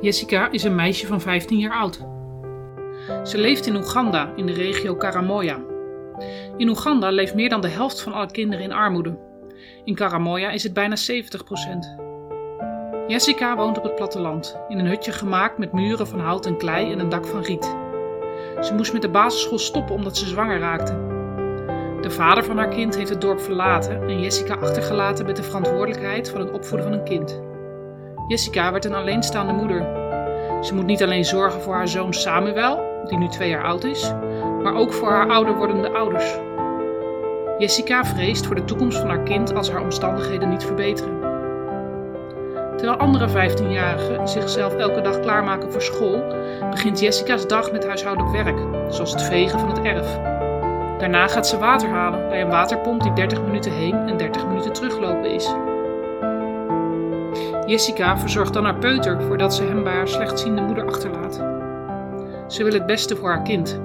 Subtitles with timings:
[0.00, 2.06] Jessica is een meisje van 15 jaar oud.
[3.24, 5.60] Ze leeft in Oeganda, in de regio Karamoja.
[6.56, 9.18] In Oeganda leeft meer dan de helft van alle kinderen in armoede.
[9.84, 11.00] In Karamoja is het bijna 70%.
[13.06, 16.92] Jessica woont op het platteland, in een hutje gemaakt met muren van hout en klei
[16.92, 17.76] en een dak van riet.
[18.60, 20.92] Ze moest met de basisschool stoppen omdat ze zwanger raakte.
[22.00, 26.30] De vader van haar kind heeft het dorp verlaten en Jessica achtergelaten met de verantwoordelijkheid
[26.30, 27.40] van het opvoeden van een kind.
[28.28, 29.99] Jessica werd een alleenstaande moeder.
[30.60, 34.12] Ze moet niet alleen zorgen voor haar zoon Samuel, die nu twee jaar oud is,
[34.62, 36.38] maar ook voor haar ouder wordende ouders.
[37.58, 41.18] Jessica vreest voor de toekomst van haar kind als haar omstandigheden niet verbeteren.
[42.76, 46.24] Terwijl andere 15-jarigen zichzelf elke dag klaarmaken voor school,
[46.70, 48.58] begint Jessica's dag met huishoudelijk werk,
[48.92, 50.18] zoals het vegen van het erf.
[50.98, 54.72] Daarna gaat ze water halen bij een waterpomp die 30 minuten heen en 30 minuten
[54.72, 55.54] teruglopen is.
[57.70, 61.34] Jessica verzorgt dan haar peuter voordat ze hem bij haar slechtziende moeder achterlaat.
[62.52, 63.80] Ze wil het beste voor haar kind.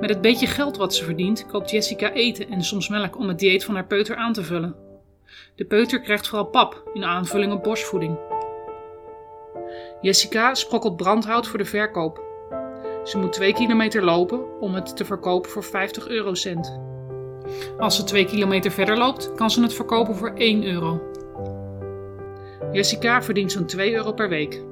[0.00, 3.38] Met het beetje geld wat ze verdient, koopt Jessica eten en soms melk om het
[3.38, 4.74] dieet van haar peuter aan te vullen.
[5.54, 8.18] De peuter krijgt vooral pap in aanvulling op borstvoeding.
[10.00, 12.22] Jessica sprokkelt brandhout voor de verkoop.
[13.04, 16.80] Ze moet 2 kilometer lopen om het te verkopen voor 50 eurocent.
[17.78, 21.11] Als ze 2 kilometer verder loopt, kan ze het verkopen voor 1 euro.
[22.72, 24.62] Jessica verdient zo'n 2 euro per week.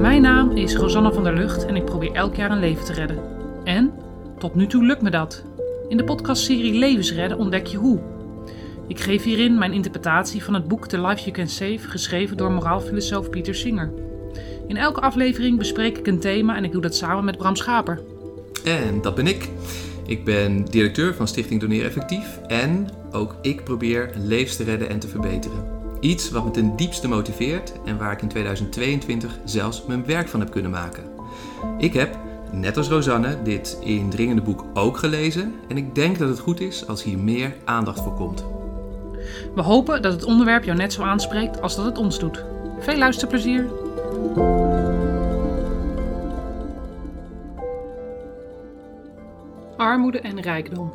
[0.00, 2.92] Mijn naam is Rosanne van der Lucht en ik probeer elk jaar een leven te
[2.92, 3.18] redden.
[3.64, 3.92] En
[4.38, 5.44] tot nu toe lukt me dat.
[5.88, 8.11] In de podcastserie Levensredden ontdek je hoe.
[8.92, 12.52] Ik geef hierin mijn interpretatie van het boek The Life You Can Save, geschreven door
[12.52, 13.92] moraalfilosoof Pieter Singer.
[14.66, 18.00] In elke aflevering bespreek ik een thema en ik doe dat samen met Bram Schaper.
[18.64, 19.48] En dat ben ik.
[20.06, 24.98] Ik ben directeur van Stichting Doneer Effectief en ook ik probeer levens te redden en
[24.98, 25.64] te verbeteren.
[26.00, 30.40] Iets wat me ten diepste motiveert en waar ik in 2022 zelfs mijn werk van
[30.40, 31.04] heb kunnen maken.
[31.78, 32.18] Ik heb,
[32.52, 36.86] net als Rosanne, dit indringende boek ook gelezen en ik denk dat het goed is
[36.86, 38.44] als hier meer aandacht voor komt.
[39.54, 42.44] We hopen dat het onderwerp jou net zo aanspreekt als dat het ons doet.
[42.78, 43.66] Veel luisterplezier!
[49.76, 50.92] Armoede en rijkdom.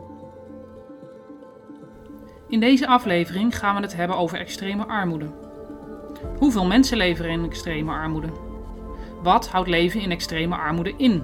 [2.48, 5.26] In deze aflevering gaan we het hebben over extreme armoede.
[6.38, 8.30] Hoeveel mensen leven in extreme armoede?
[9.22, 11.24] Wat houdt leven in extreme armoede in?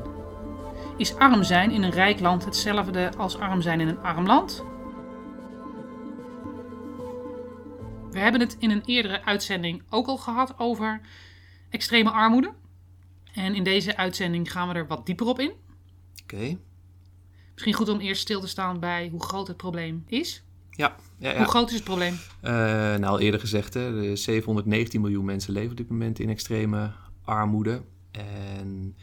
[0.97, 4.63] Is arm zijn in een rijk land hetzelfde als arm zijn in een arm land?
[8.13, 11.01] We hebben het in een eerdere uitzending ook al gehad over
[11.69, 12.53] extreme armoede.
[13.34, 15.51] En in deze uitzending gaan we er wat dieper op in.
[16.23, 16.57] Oké.
[17.53, 20.44] Misschien goed om eerst stil te staan bij hoe groot het probleem is.
[20.69, 21.38] Ja, ja, ja.
[21.38, 22.13] Hoe groot is het probleem?
[22.13, 26.29] Uh, nou, al eerder gezegd, hè, de 719 miljoen mensen leven op dit moment in
[26.29, 26.91] extreme
[27.23, 27.81] armoede.
[28.12, 28.96] En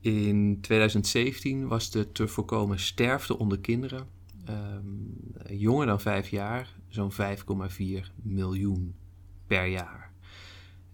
[0.00, 4.06] in 2017 was de te voorkomen sterfte onder kinderen,
[4.48, 7.16] um, jonger dan 5 jaar, zo'n 5,4
[8.22, 8.94] miljoen
[9.46, 10.12] per jaar.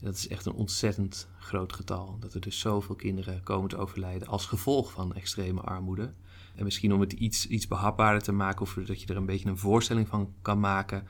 [0.01, 2.17] Dat is echt een ontzettend groot getal.
[2.21, 6.13] Dat er dus zoveel kinderen komen te overlijden als gevolg van extreme armoede.
[6.55, 9.49] En misschien om het iets, iets behapbaarder te maken, of dat je er een beetje
[9.49, 11.07] een voorstelling van kan maken.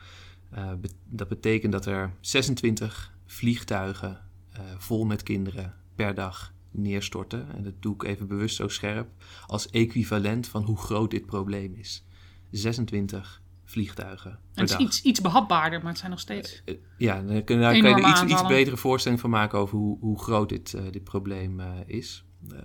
[0.54, 0.72] Uh,
[1.04, 4.20] dat betekent dat er 26 vliegtuigen
[4.52, 7.52] uh, vol met kinderen per dag neerstorten.
[7.54, 9.08] En dat doe ik even bewust zo scherp,
[9.46, 12.04] als equivalent van hoe groot dit probleem is.
[12.52, 14.30] 26 vliegtuigen.
[14.30, 16.62] En het is iets, iets behapbaarder, maar het zijn nog steeds.
[16.64, 19.98] Uh, ja, dan kun, daar je er iets, iets betere voorstelling van maken over hoe,
[20.00, 22.24] hoe groot dit, dit probleem is.
[22.52, 22.58] Uh,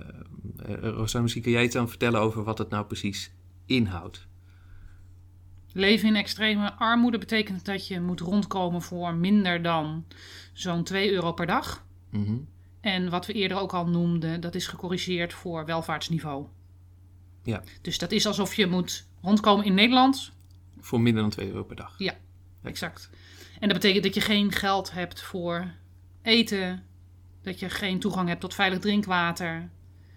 [0.81, 3.31] Rosanne, misschien kun jij iets aan vertellen over wat het nou precies
[3.65, 4.27] inhoudt.
[5.71, 10.05] Leven in extreme armoede betekent dat je moet rondkomen voor minder dan
[10.53, 11.85] zo'n 2 euro per dag.
[12.11, 12.47] Mm -hmm.
[12.81, 16.45] En wat we eerder ook al noemden, dat is gecorrigeerd voor welvaartsniveau.
[17.47, 17.63] Ja.
[17.81, 20.31] Dus dat is alsof je moet rondkomen in Nederland.
[20.79, 21.95] Voor minder dan 2 euro per dag.
[21.97, 22.13] Ja,
[22.63, 23.09] exact.
[23.59, 25.71] En dat betekent dat je geen geld hebt voor
[26.21, 26.83] eten,
[27.41, 29.69] dat je geen toegang hebt tot veilig drinkwater,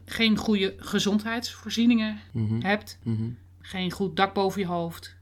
[0.05, 2.63] geen goede gezondheidsvoorzieningen mm -hmm.
[2.63, 3.39] hebt, Mm -hmm.
[3.61, 5.17] geen goed dak boven je hoofd.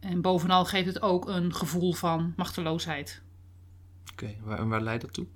[0.00, 3.22] En bovenal geeft het ook een gevoel van machteloosheid.
[4.12, 5.26] Oké, okay, waar, waar leidt dat toe?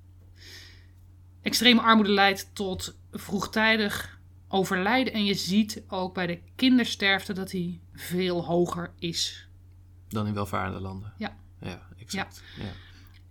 [1.43, 4.16] Extreme armoede leidt tot vroegtijdig
[4.49, 5.13] overlijden.
[5.13, 9.49] En je ziet ook bij de kindersterfte dat die veel hoger is.
[10.09, 11.13] Dan in welvarende landen.
[11.19, 11.37] Ja.
[11.61, 12.43] Ja, exact.
[12.59, 12.65] Ja.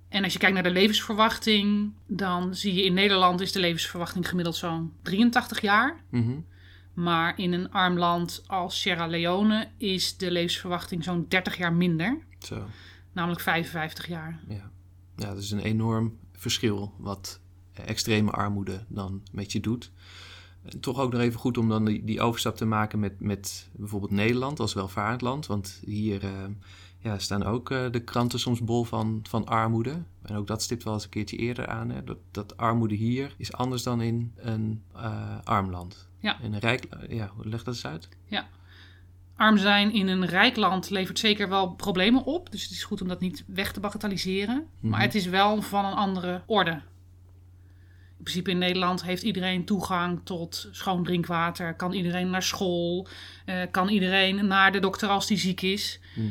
[0.10, 4.30] En als je kijkt naar de levensverwachting, dan zie je in Nederland is de levensverwachting
[4.30, 6.04] gemiddeld zo'n 83 jaar.
[6.10, 6.40] Mhm.
[6.94, 12.18] Maar in een arm land als Sierra Leone is de levensverwachting zo'n 30 jaar minder,
[12.40, 12.66] Zo,
[13.12, 14.40] namelijk 55 jaar.
[14.48, 14.72] ja.
[15.18, 17.40] Ja, dat is een enorm verschil wat
[17.74, 19.92] extreme armoede dan met je doet.
[20.80, 24.12] Toch ook nog even goed om dan die, die overstap te maken met, met bijvoorbeeld
[24.12, 25.46] Nederland als welvarend land.
[25.46, 26.32] Want hier eh,
[27.00, 30.04] ja, staan ook eh, de kranten soms bol van, van armoede.
[30.22, 31.90] En ook dat stipt wel eens een keertje eerder aan.
[31.90, 36.08] Hè, dat, dat armoede hier is anders dan in een eh, arm land.
[36.20, 36.40] Ja.
[36.42, 38.10] In een rijk, ja, leg dat eens uit.
[39.36, 42.52] Arm zijn in een rijk land levert zeker wel problemen op.
[42.52, 44.68] Dus het is goed om dat niet weg te bagatelliseren.
[44.80, 44.90] Mhm.
[44.90, 46.82] Maar het is wel van een andere orde.
[48.18, 51.74] In principe in Nederland heeft iedereen toegang tot schoon drinkwater.
[51.74, 53.08] Kan iedereen naar school.
[53.46, 56.00] eh, kan iedereen naar de dokter als die ziek is.
[56.16, 56.28] Mhm.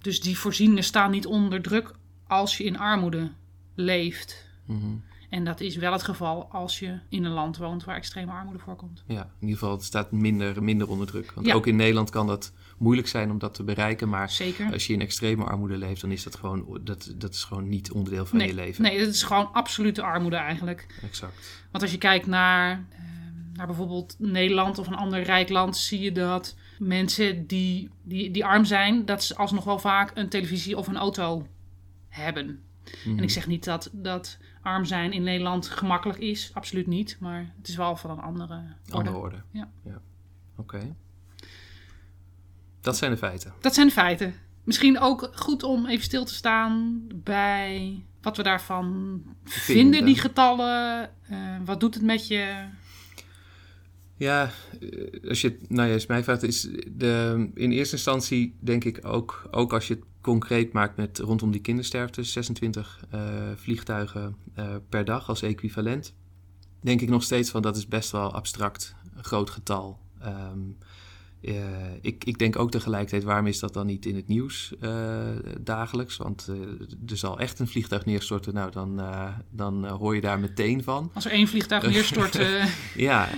[0.00, 1.92] Dus die voorzieningen staan niet onder druk
[2.26, 3.30] als je in armoede
[3.74, 4.46] leeft.
[4.64, 4.86] Mhm.
[5.30, 8.58] En dat is wel het geval als je in een land woont waar extreme armoede
[8.58, 9.02] voorkomt.
[9.06, 11.32] Ja, in ieder geval, het staat minder, minder onder druk.
[11.32, 11.54] Want Ja.
[11.54, 14.08] ook in Nederland kan dat moeilijk zijn om dat te bereiken.
[14.08, 14.72] Maar Zeker.
[14.72, 17.92] als je in extreme armoede leeft, dan is dat gewoon, dat, dat is gewoon niet
[17.92, 18.82] onderdeel van Nee, je leven.
[18.82, 20.86] nee, het is gewoon absolute armoede eigenlijk.
[21.02, 21.64] Exact.
[21.70, 22.98] Want als je kijkt naar, eh,
[23.52, 28.44] naar bijvoorbeeld Nederland of een ander rijk land, zie je dat mensen die, die, die
[28.44, 31.46] arm zijn, dat ze alsnog wel vaak een televisie of een auto
[32.08, 32.60] hebben.
[33.04, 33.16] Mhm.
[33.16, 37.16] En ik zeg niet dat, dat arm zijn in Nederland gemakkelijk is, absoluut niet.
[37.20, 38.76] Maar het is wel van een andere orde.
[38.92, 39.42] Andere orde.
[39.50, 39.70] Ja.
[40.56, 40.94] Oké.
[42.86, 43.52] Dat zijn de feiten.
[43.60, 44.34] Dat zijn de feiten.
[44.64, 50.04] Misschien ook goed om even stil te staan bij wat we daarvan vinden, Vinden.
[50.04, 51.10] die getallen.
[51.28, 52.64] Eh, wat doet het met je?
[54.16, 54.50] Ja,
[54.80, 58.98] eh, als je het nou juist mij vraagt, is de, in eerste instantie denk ik
[59.02, 63.20] ook, ook als je het concreet maakt met rondom die kindersterfte, 26 eh,
[63.54, 64.36] vliegtuigen
[64.88, 66.14] per dag als equivalent,
[66.80, 69.98] denk ik nog steeds van dat is best wel abstract, groot getal.
[70.20, 70.58] Ehm,
[71.40, 71.54] eh,
[72.00, 74.90] ik, ik denk ook tegelijkertijd, waarom is dat dan niet in het nieuws eh,
[75.60, 76.16] dagelijks?
[76.16, 79.00] Want eh, er zal echt een vliegtuig neerstorten, nou dan,
[79.50, 81.10] dan hoor je daar meteen van.
[81.14, 82.38] Als er één vliegtuig neerstort,
[82.94, 83.28] Ja,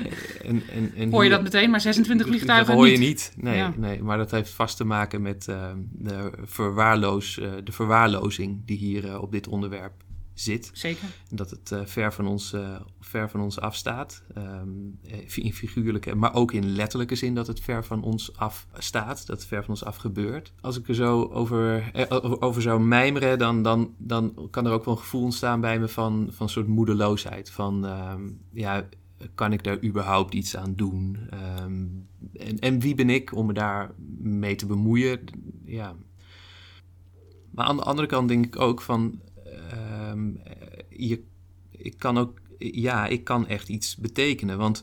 [0.42, 3.32] en, en, en hoor je dat meteen, maar 26 vliegtuigen dat hoor je niet.
[3.36, 3.72] Nee, Ja.
[3.76, 7.34] nee, maar dat heeft vast te maken met de, verwaarloos,
[7.64, 9.92] de verwaarlozing die hier op dit onderwerp
[10.40, 10.70] zit.
[10.72, 11.08] Zeker.
[11.30, 14.22] Dat het eh, ver, van ons, eh, ver van ons afstaat.
[14.34, 14.68] Ehm,
[15.02, 19.26] eh, in figuurlijke, maar ook in letterlijke zin dat het ver van ons af staat.
[19.26, 20.52] Dat het ver van ons af gebeurt.
[20.60, 24.72] Als ik er zo over, eh, over- over zou mijmeren, dan, dan, dan kan er
[24.72, 27.50] ook wel een gevoel ontstaan bij me van, van een soort moedeloosheid.
[27.50, 28.88] Van, ehm, ja,
[29.34, 31.16] kan ik daar überhaupt iets aan doen?
[31.30, 31.86] Ehm,
[32.32, 35.20] en, en wie ben ik om me daar mee te bemoeien?
[35.64, 35.94] Ja.
[37.50, 39.20] Maar aan de andere kant denk ik ook van...
[39.70, 40.54] ehm, eh,
[40.88, 41.22] je,
[41.70, 42.40] ik kan ook...
[42.58, 44.58] Ja, ik kan echt iets betekenen.
[44.58, 44.82] Want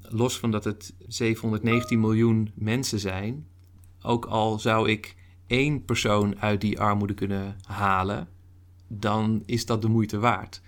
[0.00, 3.46] los van dat het 719 miljoen mensen zijn...
[4.02, 5.16] ook al zou ik
[5.46, 8.28] één persoon uit die armoede kunnen halen...
[8.88, 10.62] dan is dat de moeite waard.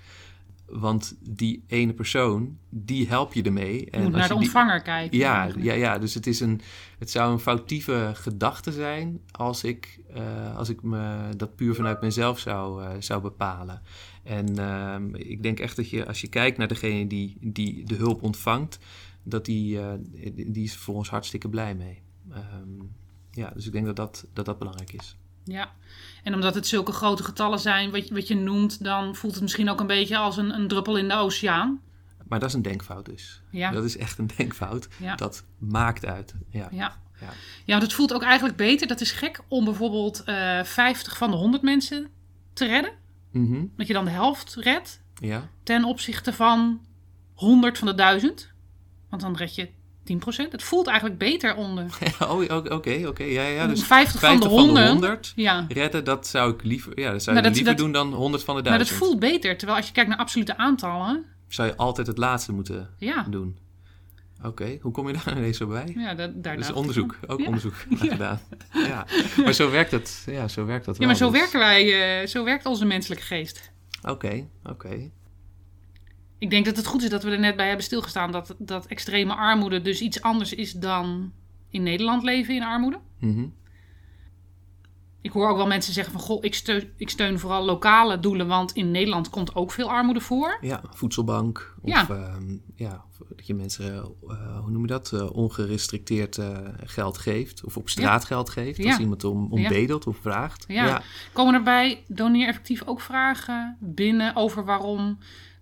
[0.70, 3.78] Want die ene persoon, die help je ermee.
[3.80, 5.18] Je En moet naar de die- ontvanger kijken.
[5.18, 5.66] ja, eigenlijk.
[5.66, 6.60] ja, ja, dus het, is een,
[6.98, 12.00] het zou een foutieve gedachte zijn als ik, eh, als ik me dat puur vanuit
[12.00, 13.82] mezelf zou, eh, zou bepalen.
[14.22, 17.94] En ehm, ik denk echt dat je, als je kijkt naar degene die, die de
[17.94, 18.78] hulp ontvangt,
[19.22, 19.92] dat die, eh,
[20.34, 22.02] die is voor ons hartstikke blij mee.
[22.30, 22.84] Ehm,
[23.30, 25.16] ja, dus ik denk dat dat, dat, dat belangrijk is.
[25.48, 25.72] Ja,
[26.22, 29.42] en omdat het zulke grote getallen zijn, wat je, wat je noemt, dan voelt het
[29.42, 31.80] misschien ook een beetje als een, een druppel in de oceaan.
[32.28, 33.42] Maar dat is een denkfout dus.
[33.50, 34.88] Ja, Dat is echt een denkfout.
[34.96, 36.34] ja, Dat maakt uit.
[36.50, 36.68] Ja.
[36.70, 36.96] ja.
[37.20, 37.26] Ja.
[37.64, 38.86] Ja, want het voelt ook eigenlijk beter.
[38.86, 42.08] Dat is gek om bijvoorbeeld eh 50 van de 100 mensen
[42.52, 42.92] te redden.
[43.30, 43.64] Mhm.
[43.76, 45.48] Dat je dan de helft redt ja.
[45.62, 46.80] ten opzichte van
[47.34, 48.52] 100 van de 1000.
[49.10, 49.68] Want dan red je
[50.12, 50.16] 10%.
[50.50, 51.84] Het voelt eigenlijk beter onder
[52.22, 53.04] oh, oké, oké.
[53.06, 53.22] oké.
[53.24, 54.88] Ja, ja, dus 50, 50 van de 100.
[54.88, 57.92] 100 Ja, redden, dat zou ik liever, ja, dat zou ik dat- liever dat- doen
[57.92, 58.98] dan 100 van de maar dat 1000.
[59.08, 59.56] voelt beter.
[59.56, 63.58] Terwijl als je kijkt naar absolute aantallen, Zou je altijd het laatste moeten ja, doen.
[64.42, 65.92] Oké, hoe kom je daar ineens zo bij?
[65.96, 67.28] ja Dat is dacht ik onderzoek, van.
[67.28, 67.46] ook Ja.
[67.46, 67.96] onderzoek Ja.
[67.96, 68.40] gedaan.
[68.72, 69.06] Ja.
[69.44, 71.40] Maar zo werkt het, ja, zo werkt dat Ja, maar wel, zo dus.
[71.40, 73.70] werken wij, eh, zo werkt onze menselijke geest.
[74.02, 75.10] Oké, oké.
[76.38, 78.86] Ik denk dat het goed is dat we er net bij hebben stilgestaan dat, dat
[78.86, 81.32] extreme armoede dus iets anders is dan
[81.70, 82.98] in Nederland leven in armoede.
[83.18, 83.42] Mhm.
[83.42, 83.50] Ik
[85.28, 86.22] ik hoor ook wel mensen zeggen van...
[86.22, 90.20] Goh, ik steun, ik steun vooral lokale doelen, want in Nederland komt ook veel armoede
[90.20, 90.58] voor.
[90.60, 91.74] Ja, voedselbank.
[91.82, 92.08] Of Ja.
[92.08, 93.04] ehm, ja,
[93.36, 93.94] dat je mensen,
[94.28, 97.64] eh, hoe noem je dat, eh, ongerestricteerd eh, geld geeft.
[97.64, 98.78] Of op straat geld geeft.
[98.82, 98.90] Ja.
[98.90, 100.64] Als iemand om, om bedelt of vraagt.
[100.68, 101.02] Ja.
[101.32, 105.18] Komen er bij Doneer Effectief ook vragen binnen over waarom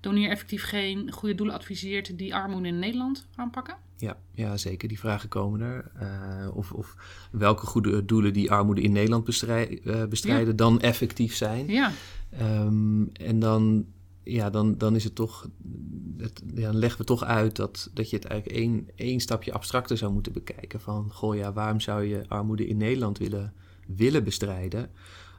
[0.06, 3.76] Doneer Effectief geen goede doelen adviseert die armoede in Nederland aanpakken?
[3.96, 4.88] Ja, ja, zeker.
[4.88, 5.90] Die vragen komen er.
[5.94, 6.96] Eh, of, of
[7.30, 11.66] welke goede doelen die armoede in Nederland bestrij- eh, bestrijden dan effectief zijn.
[11.68, 11.92] Ja,
[12.30, 13.86] Ehm, en dan,
[14.22, 15.48] ja, dan, dan is het toch.
[16.18, 19.52] Het, ja, dan leggen we toch uit dat, dat je het eigenlijk één, één stapje
[19.52, 20.80] abstracter zou moeten bekijken.
[20.80, 23.52] Van goh, ja, waarom zou je armoede in Nederland willen,
[23.86, 24.90] willen bestrijden?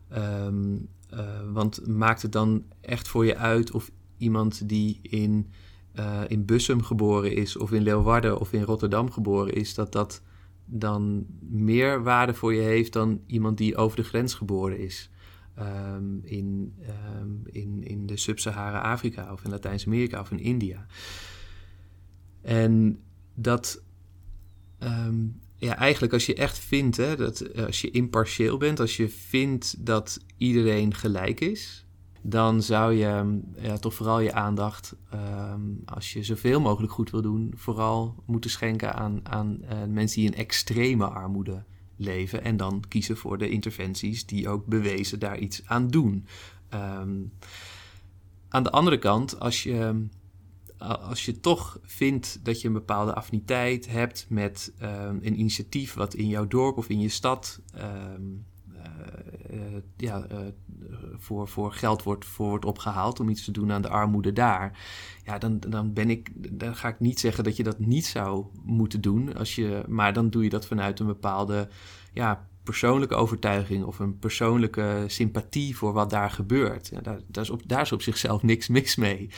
[0.09, 0.75] Ehm,
[1.09, 5.51] eh, want maakt het dan echt voor je uit of iemand die in,
[5.91, 10.21] eh, in Bussum geboren is, of in Leeuwarden of in Rotterdam geboren is, dat dat
[10.65, 15.09] dan meer waarde voor je heeft dan iemand die over de grens geboren is?
[15.57, 20.85] ehm, in, ehm, in, in de Sub-Sahara-Afrika of in Latijns-Amerika of in India.
[22.41, 22.99] En
[23.33, 23.83] dat,
[24.79, 28.97] ehm, ja, eigenlijk als je echt vindt, hè, dat eh, als je impartieel bent, als
[28.97, 31.85] je vindt dat iedereen gelijk is,
[32.29, 37.21] dan zou je ja, toch vooral je aandacht, ehm, als je zoveel mogelijk goed wil
[37.21, 41.63] doen, vooral moeten schenken aan, aan eh, mensen die in extreme armoede
[41.95, 42.43] leven.
[42.43, 46.25] En dan kiezen voor de interventies die ook bewezen daar iets aan doen.
[46.69, 47.15] Ehm,
[48.49, 50.05] aan de andere kant, als je,
[50.77, 56.13] als je toch vindt dat je een bepaalde affiniteit hebt met ehm, een initiatief wat
[56.13, 57.59] in jouw dorp of in je stad
[59.97, 60.37] ja, eh,
[61.17, 64.79] voor, voor geld wordt, voor wordt opgehaald om iets te doen aan de armoede daar.
[65.23, 68.45] Ja, dan, dan ben ik, dan ga ik niet zeggen dat je dat niet zou
[68.63, 69.35] moeten doen.
[69.35, 71.69] Als je, maar dan doe je dat vanuit een bepaalde
[72.13, 76.87] ja, persoonlijke overtuiging of een persoonlijke sympathie voor wat daar gebeurt.
[76.87, 79.29] Ja, daar, is op, daar is op zichzelf niks mis mee.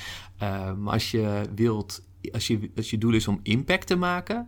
[0.77, 4.48] Maar als je wilt, als je, als je doel is om impact te maken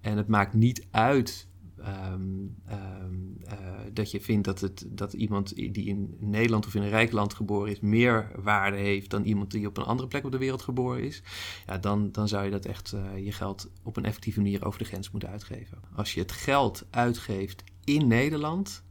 [0.00, 1.48] en het maakt niet uit
[1.86, 3.52] Um, um, uh,
[3.92, 7.34] dat je vindt dat, het, dat iemand die in Nederland of in een rijk land
[7.34, 10.62] geboren is, meer waarde heeft dan iemand die op een andere plek op de wereld
[10.62, 11.22] geboren is,
[11.66, 14.78] ja, dan, dan zou je dat echt uh, je geld op een effectieve manier over
[14.78, 15.78] de grens moeten uitgeven.
[15.94, 18.84] Als je het geld uitgeeft in Nederland,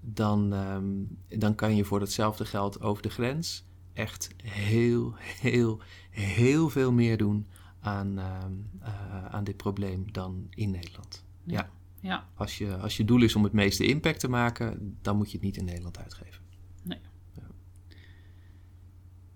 [0.00, 5.80] dan, um, dan kan je voor datzelfde geld over de grens echt heel, heel,
[6.10, 7.46] heel veel meer doen
[7.80, 11.24] aan, uh, aan dit probleem dan in Nederland.
[11.44, 11.70] ja.
[12.00, 12.28] Ja.
[12.34, 15.36] Als, je, als je doel is om het meeste impact te maken, dan moet je
[15.36, 16.42] het niet in Nederland uitgeven.
[16.82, 16.98] Nee.
[17.34, 17.42] Ja.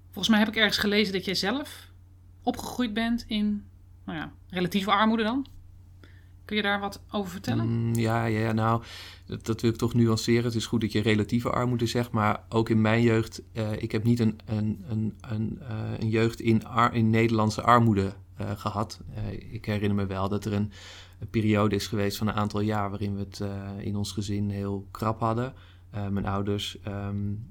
[0.05, 1.91] Volgens mij heb ik ergens gelezen dat jij zelf
[2.43, 3.65] opgegroeid bent in
[4.05, 5.47] nou ja, relatieve armoede dan.
[6.45, 7.69] Kun je daar wat over vertellen?
[7.69, 8.83] Mm, ja, ja, nou,
[9.27, 10.45] dat, dat, wil ik toch nuanceren.
[10.45, 13.93] Het is goed dat je relatieve armoede zegt, maar ook in mijn jeugd, uh, ik
[13.93, 18.51] heb niet een, een, een, een, uh, een jeugd in, ar, in Nederlandse armoede uh,
[18.51, 19.01] gehad.
[19.51, 20.73] ik herinner me wel dat er een,
[21.23, 23.43] een, periode is geweest van een aantal jaar waarin we het
[23.79, 25.55] in ons gezin heel krap hadden.
[25.91, 27.47] mijn ouders, um,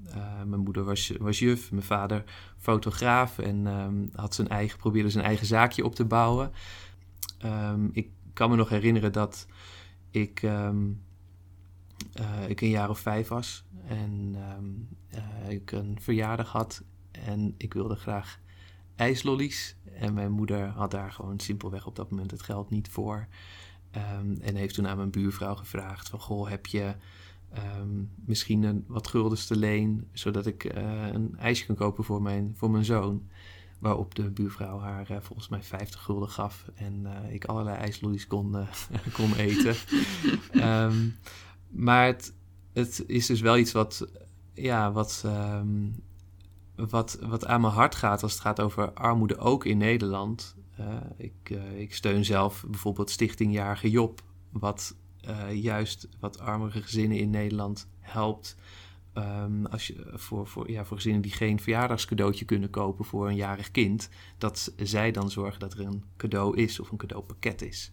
[0.46, 2.24] mijn moeder was, was juf, mijn vader
[2.58, 6.52] fotograaf en um, had zijn eigen, probeerde zijn eigen zaakje op te bouwen.
[7.46, 9.48] Um, ik kan me nog herinneren dat
[10.10, 10.48] ik,
[12.48, 14.36] ik een jaar of vijf was en
[15.48, 18.40] ik een verjaardag had en ik wilde graag
[18.96, 19.76] ijslollies.
[19.94, 23.28] En mijn moeder had daar gewoon simpelweg op dat moment het geld niet voor.
[23.96, 26.96] Um, en heeft toen aan mijn buurvrouw gevraagd van, goh, heb je
[28.26, 32.54] misschien een, wat guldens te leen, zodat ik uh, een ijsje kan kopen voor mijn,
[32.58, 33.28] voor mijn zoon.
[33.80, 38.28] Waarop de buurvrouw haar uh, volgens mij 50 gulden gaf en uh, ik allerlei ijslollies
[38.28, 38.56] kon,
[39.14, 39.76] kon eten.
[40.54, 41.16] um,
[41.88, 42.34] maar het,
[42.74, 44.08] het, is dus wel iets wat,
[44.54, 45.26] ja, wat,
[46.76, 50.56] wat, wat aan mijn hart gaat als het gaat over armoede, ook in Nederland.
[51.18, 54.96] Ik, ik steun zelf bijvoorbeeld Stichting Jarige Job, wat
[55.54, 58.56] juist wat armere gezinnen in Nederland helpt
[59.14, 63.36] Um, als je, voor, voor, ja, voor gezinnen die geen verjaardagscadeautje kunnen kopen voor een
[63.36, 67.92] jarig kind, dat zij dan zorgen dat er een cadeau is of een cadeaupakket is.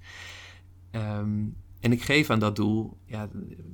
[0.93, 3.29] Um, en ik geef aan dat doel, ja,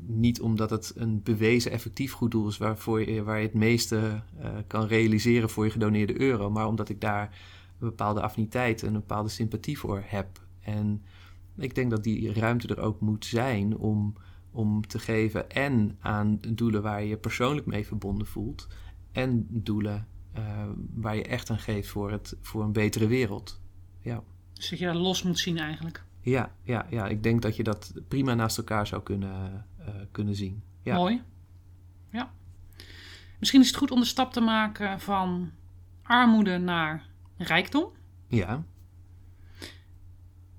[0.07, 4.23] niet omdat het een bewezen effectief goed doel is waarvoor je, waar je het meeste
[4.67, 7.39] kan realiseren voor je gedoneerde euro, maar omdat ik daar
[7.79, 10.41] een bepaalde affiniteit en een bepaalde sympathie voor heb.
[10.61, 11.05] En
[11.57, 14.15] ik denk dat die ruimte er ook moet zijn om
[14.55, 18.69] om te geven en aan doelen waar je je persoonlijk mee verbonden voelt
[19.13, 20.65] en doelen uh,
[20.95, 23.61] waar je echt aan geeft voor, het, voor een betere wereld.
[24.01, 24.23] Ja.
[24.53, 26.05] Dus dat je dat los moet zien eigenlijk.
[26.21, 30.35] Ja, ja, ja, ik denk dat je dat prima naast elkaar zou kunnen, uh, kunnen
[30.35, 30.63] zien.
[30.83, 30.97] Ja.
[30.97, 31.23] Mooi.
[32.11, 32.33] Ja.
[33.39, 35.51] Misschien is het goed om de stap te maken van
[36.03, 37.07] armoede naar
[37.39, 37.89] rijkdom.
[38.29, 38.63] Ja.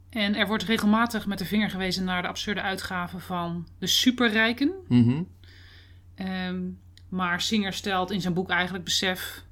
[0.10, 4.72] En er wordt regelmatig met de vinger gewezen naar de absurde uitgaven van de superrijken.
[4.88, 5.22] Mhm.
[6.16, 6.62] Ehm,
[7.10, 9.44] maar Singer stelt in zijn boek eigenlijk besef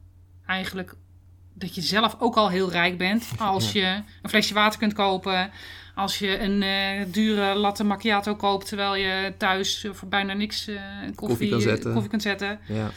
[0.46, 0.96] eigenlijk
[1.53, 5.51] dat je zelf ook al heel rijk bent als je een flesje water kunt kopen,
[5.96, 10.75] als je een eh, dure latte macchiato koopt terwijl je thuis voor bijna niks eh,
[11.01, 11.92] koffie, Koffie kan zetten.
[11.92, 12.60] koffie kunt zetten.
[12.68, 12.92] Ja.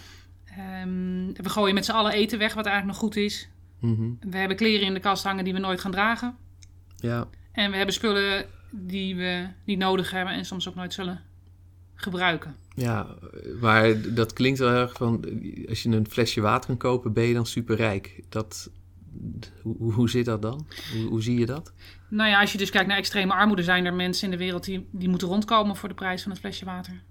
[0.47, 3.49] Ehm, we gooien met z'n allen eten weg, wat eigenlijk nog goed is.
[3.81, 4.11] Mhm.
[4.21, 6.37] We hebben kleren in de kast hangen die we nooit gaan dragen.
[6.97, 7.29] Ja.
[7.53, 11.21] En we hebben spullen die we niet nodig hebben en soms ook nooit zullen
[11.95, 12.55] gebruiken.
[12.75, 13.07] Ja,
[13.61, 15.25] maar dat klinkt wel erg van...
[15.69, 18.23] Als je een flesje water kan kopen, ben je dan superrijk.
[18.29, 18.71] Dat,
[19.63, 20.67] hoe, hoe zit dat dan?
[20.93, 21.73] Hoe, hoe zie je dat?
[22.09, 24.65] Nou ja, als je dus kijkt naar extreme armoede, zijn er mensen in de wereld
[24.65, 26.93] die, die moeten rondkomen voor de prijs van een flesje water.
[26.93, 27.03] Een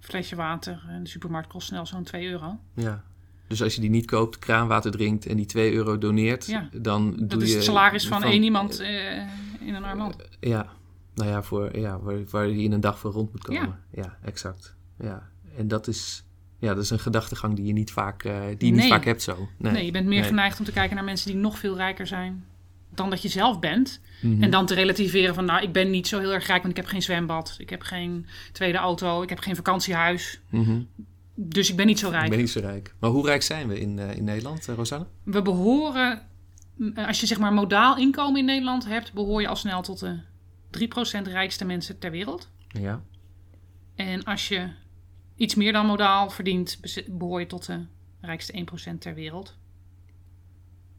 [0.00, 2.58] flesje water in de supermarkt kost snel zo'n 2 euro.
[2.74, 3.04] Ja.
[3.48, 6.68] Dus als je die niet koopt, kraanwater drinkt en die 2 euro doneert, Ja.
[6.72, 7.46] dan doe Dat je...
[7.46, 9.16] is het salaris van, één iemand eh,
[9.60, 10.16] in een arm land.
[10.40, 10.66] Ja,
[11.14, 13.78] nou ja, voor, ja waar, waar je in een dag voor rond moet komen.
[13.94, 14.74] Ja, exact.
[15.00, 15.28] Ja.
[15.56, 16.24] En dat is,
[16.58, 19.22] ja, dat is een gedachtegang die je niet vaak, eh, die je niet vaak hebt
[19.22, 19.48] zo.
[19.56, 20.28] Nee, Nee, je bent meer Nee.
[20.28, 22.44] geneigd om te kijken naar mensen die nog veel rijker zijn
[22.94, 24.00] dan dat je zelf bent.
[24.22, 24.42] Mhm.
[24.42, 26.82] En dan te relativeren van, nou, ik ben niet zo heel erg rijk, want ik
[26.82, 27.54] heb geen zwembad.
[27.58, 30.40] Ik heb geen tweede auto, ik heb geen vakantiehuis.
[30.50, 30.80] Mhm.
[31.40, 32.24] Dus ik ben niet zo rijk.
[32.24, 32.94] Ik ben niet zo rijk.
[32.98, 35.06] Maar hoe rijk zijn we in, eh, in Nederland, eh, Rosanne?
[35.22, 36.22] We behoren,
[36.74, 39.98] m, als je zeg maar modaal inkomen in Nederland hebt, behoor je al snel tot
[39.98, 40.20] de
[40.70, 42.50] 3% rijkste mensen ter wereld.
[42.68, 43.02] Ja.
[43.94, 44.68] En als je
[45.36, 47.84] iets meer dan modaal verdient, behoor je tot de
[48.20, 49.56] rijkste 1% ter wereld.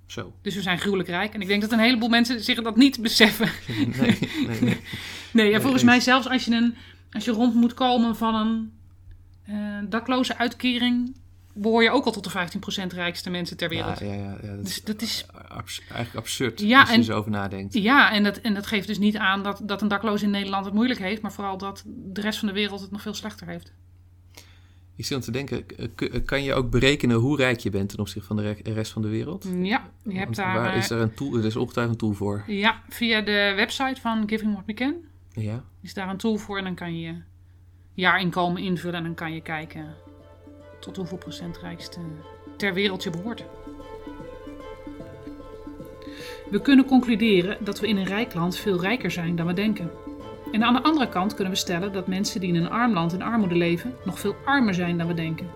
[0.05, 0.33] Zo.
[0.41, 1.33] Dus we zijn gruwelijk rijk.
[1.33, 3.49] En ik denk dat een heleboel mensen zich dat niet beseffen.
[3.99, 4.81] Nee, nee, nee.
[5.33, 6.75] Nee, en volgens mij zelfs als je, een,
[7.11, 8.78] als je rond moet komen van een
[9.49, 9.55] eh,
[9.89, 11.15] dakloze uitkering,
[11.53, 13.99] behoor je ook al tot de 15% rijkste mensen ter wereld.
[13.99, 17.03] ja, ja, ja, dat Dus is dat is abs- eigenlijk absurd Ja, als je en-
[17.03, 17.73] zo over nadenkt.
[17.73, 20.65] Ja, en dat, en dat geeft dus niet aan dat, dat een dakloze in Nederland
[20.65, 23.47] het moeilijk heeft, maar vooral dat de rest van de wereld het nog veel slechter
[23.47, 23.73] heeft.
[24.95, 25.65] Ik zit aan te denken,
[26.25, 29.01] kan je ook berekenen hoe rijk je bent ten opzichte van de re- rest van
[29.01, 29.43] de wereld?
[29.61, 30.53] Ja, je hebt Want daar.
[30.53, 31.35] waar eh, is er een tool?
[31.37, 32.43] Er is ongetwijfeld een tool voor.
[32.47, 34.95] Ja, via de website van Giving What We Can
[35.33, 35.63] Ja.
[35.81, 37.15] is daar een tool voor en dan kan je
[37.99, 39.95] jaarinkomen invullen en dan kan je kijken
[40.79, 41.99] tot hoeveel procent rijkste
[42.57, 43.45] ter wereld je behoort.
[46.49, 49.91] We kunnen concluderen dat we in een rijk land veel rijker zijn dan we denken.
[50.51, 53.13] En aan de andere kant kunnen we stellen dat mensen die in een arm land
[53.13, 55.49] in armoede leven nog veel armer zijn dan we denken.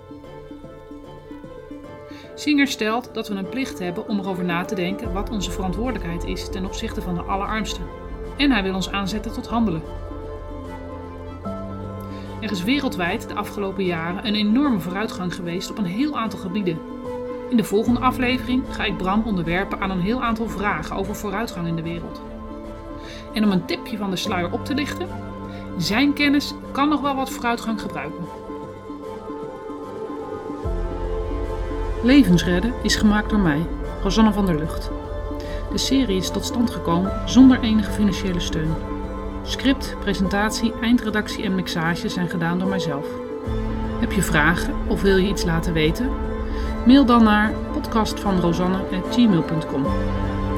[2.36, 6.24] Singer stelt dat we een plicht hebben om erover na te denken wat onze verantwoordelijkheid
[6.24, 7.84] is ten opzichte van de allerarmsten.
[8.38, 9.82] En hij wil ons aanzetten tot handelen.
[12.44, 16.80] Er is wereldwijd de afgelopen jaren een enorme vooruitgang geweest op een heel aantal gebieden.
[17.50, 21.68] In de volgende aflevering ga ik Bram onderwerpen aan een heel aantal vragen over vooruitgang
[21.68, 22.22] in de wereld.
[23.34, 25.08] En om een tipje van de sluier op te lichten,
[25.78, 28.26] zijn kennis kan nog wel wat vooruitgang gebruiken.
[32.04, 33.66] Levensredden is gemaakt door mij,
[34.02, 34.92] Rosanne van der Lucht.
[35.72, 38.93] De serie is tot stand gekomen zonder enige financiële steun.
[39.44, 43.06] Script, presentatie, eindredactie en mixage zijn gedaan door mijzelf.
[44.00, 46.10] Heb je vragen of wil je iets laten weten?
[46.86, 49.86] Mail dan naar podcastvanrosanne.gmail.com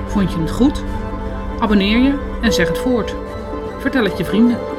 [0.07, 0.83] Vond je het goed?
[1.59, 3.15] Abonneer je en zeg het voort.
[3.79, 4.74] Vertel het je vrienden.